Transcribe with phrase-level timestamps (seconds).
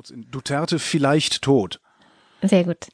[0.00, 1.80] Shownotes in Duterte vielleicht tot.
[2.42, 2.86] Sehr gut.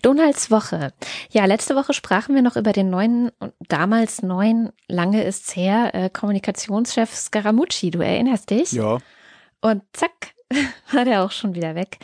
[0.00, 0.94] Donalds Woche.
[1.30, 3.30] Ja, letzte Woche sprachen wir noch über den neuen,
[3.68, 7.90] damals neuen, lange ist's her, äh, Kommunikationschef Scaramucci.
[7.90, 8.72] Du erinnerst dich?
[8.72, 8.98] Ja.
[9.60, 10.32] Und zack,
[10.92, 11.98] war der auch schon wieder weg.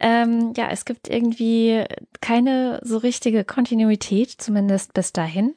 [0.00, 1.84] Ähm, ja, es gibt irgendwie
[2.20, 5.54] keine so richtige Kontinuität, zumindest bis dahin.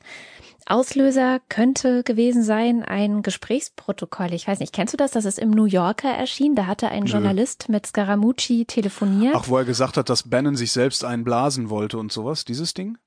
[0.67, 4.33] Auslöser könnte gewesen sein ein Gesprächsprotokoll.
[4.33, 5.11] Ich weiß nicht, kennst du das?
[5.11, 6.55] Das ist im New Yorker erschienen.
[6.55, 7.11] Da hatte ein Nö.
[7.11, 9.35] Journalist mit Scaramucci telefoniert.
[9.35, 12.97] Ach, wo er gesagt hat, dass Bannon sich selbst einblasen wollte und sowas, dieses Ding?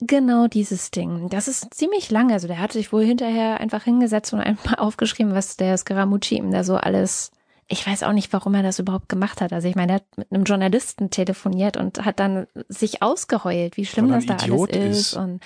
[0.00, 1.30] Genau dieses Ding.
[1.30, 2.30] Das ist ziemlich lang.
[2.32, 6.50] Also der hatte sich wohl hinterher einfach hingesetzt und einmal aufgeschrieben, was der Scaramucci ihm
[6.50, 7.30] da so alles
[7.68, 9.52] ich weiß auch nicht, warum er das überhaupt gemacht hat.
[9.52, 13.86] Also ich meine, er hat mit einem Journalisten telefoniert und hat dann sich ausgeheult, wie
[13.86, 15.06] schlimm das da Idiot alles ist.
[15.08, 15.14] ist.
[15.14, 15.40] Und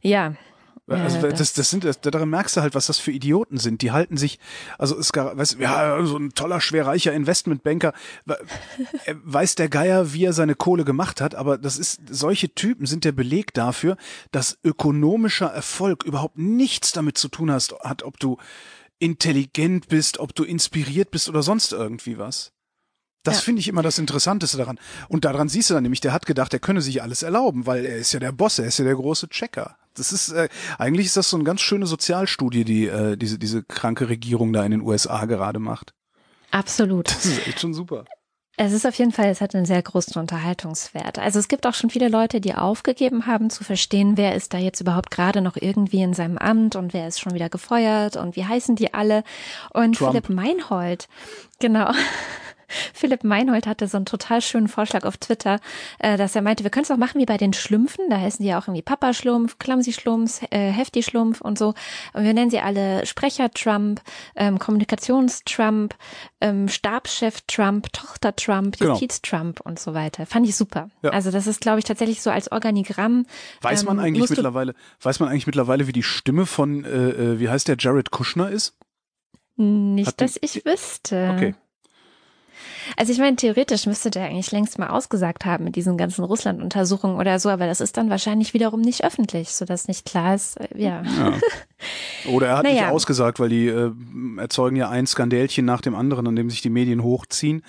[0.00, 0.34] ja,
[1.00, 3.82] also ja, das, das sind, das, daran merkst du halt, was das für Idioten sind.
[3.82, 4.38] Die halten sich,
[4.78, 7.92] also es weißt, ja, so ein toller, schwerreicher Investmentbanker,
[9.24, 13.04] weiß der Geier, wie er seine Kohle gemacht hat, aber das ist, solche Typen sind
[13.04, 13.96] der Beleg dafür,
[14.30, 18.38] dass ökonomischer Erfolg überhaupt nichts damit zu tun hast, hat, ob du
[18.98, 22.52] intelligent bist, ob du inspiriert bist oder sonst irgendwie was.
[23.24, 23.42] Das ja.
[23.42, 24.78] finde ich immer das Interessanteste daran.
[25.08, 27.84] Und daran siehst du dann nämlich, der hat gedacht, er könne sich alles erlauben, weil
[27.84, 29.76] er ist ja der Boss, er ist ja der große Checker.
[29.94, 30.48] Das ist äh,
[30.78, 34.64] eigentlich ist das so eine ganz schöne Sozialstudie, die äh, diese diese kranke Regierung da
[34.64, 35.94] in den USA gerade macht.
[36.50, 37.08] Absolut.
[37.08, 38.04] Das ist echt schon super.
[38.58, 41.18] Es ist auf jeden Fall, es hat einen sehr großen Unterhaltungswert.
[41.18, 44.58] Also es gibt auch schon viele Leute, die aufgegeben haben zu verstehen, wer ist da
[44.58, 48.36] jetzt überhaupt gerade noch irgendwie in seinem Amt und wer ist schon wieder gefeuert und
[48.36, 49.24] wie heißen die alle.
[49.72, 50.12] Und Trump.
[50.12, 51.08] Philipp Meinhold,
[51.60, 51.92] genau.
[52.94, 55.60] Philipp Meinhold hatte so einen total schönen Vorschlag auf Twitter,
[55.98, 58.08] äh, dass er meinte, wir können es auch machen wie bei den Schlümpfen.
[58.10, 61.74] Da heißen die ja auch irgendwie Papa-Schlumpf, Clumsy-Schlumpf, äh, Hefty-Schlumpf und so.
[62.12, 64.00] Und wir nennen sie alle Sprecher-Trump,
[64.36, 65.94] ähm, Kommunikations-Trump,
[66.40, 68.92] ähm, Stabschef-Trump, Tochter-Trump, genau.
[68.92, 70.26] Justiz-Trump und so weiter.
[70.26, 70.90] Fand ich super.
[71.02, 71.10] Ja.
[71.10, 73.26] Also das ist, glaube ich, tatsächlich so als Organigramm.
[73.60, 77.40] Weiß man ähm, eigentlich mittlerweile, weiß man eigentlich mittlerweile, wie die Stimme von, äh, äh
[77.40, 78.76] wie heißt der, Jared Kushner ist?
[79.56, 81.30] Nicht, Hat dass ich wüsste.
[81.34, 81.54] Okay.
[82.96, 87.16] Also ich meine, theoretisch müsste der eigentlich längst mal ausgesagt haben mit diesen ganzen Russland-Untersuchungen
[87.16, 90.68] oder so, aber das ist dann wahrscheinlich wiederum nicht öffentlich, sodass nicht klar ist, äh,
[90.76, 91.02] ja.
[91.02, 91.38] ja.
[92.30, 92.82] Oder er hat naja.
[92.82, 93.92] nicht ausgesagt, weil die äh,
[94.38, 97.62] erzeugen ja ein Skandälchen nach dem anderen, an dem sich die Medien hochziehen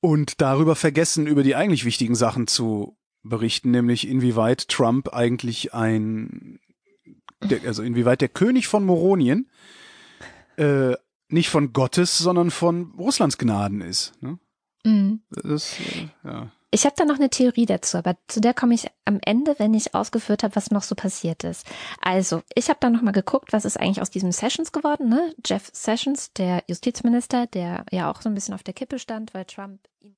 [0.00, 6.60] und darüber vergessen, über die eigentlich wichtigen Sachen zu berichten, nämlich inwieweit Trump eigentlich ein,
[7.42, 9.48] der, also inwieweit der König von Moronien
[10.56, 10.94] äh,
[11.34, 14.12] nicht von Gottes, sondern von Russlands Gnaden ist.
[14.22, 14.38] Ne?
[14.84, 15.20] Mhm.
[15.30, 16.50] Das, äh, ja.
[16.70, 19.74] Ich habe da noch eine Theorie dazu, aber zu der komme ich am Ende, wenn
[19.74, 21.66] ich ausgeführt habe, was noch so passiert ist.
[22.00, 25.34] Also, ich habe da noch mal geguckt, was ist eigentlich aus diesem Sessions geworden, ne?
[25.44, 29.44] Jeff Sessions, der Justizminister, der ja auch so ein bisschen auf der Kippe stand, weil
[29.44, 30.12] Trump ihn